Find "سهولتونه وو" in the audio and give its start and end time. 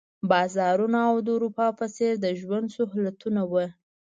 2.75-3.65